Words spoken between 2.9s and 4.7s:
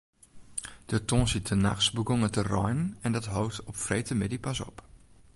en dat hold op freedtemiddei pas